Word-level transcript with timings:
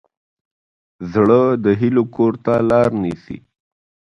زړه 1.11 1.41
د 1.63 1.65
هیلو 1.81 2.03
کور 2.15 2.33
ته 2.45 2.53
لار 2.69 2.89
نیسي. 3.03 3.37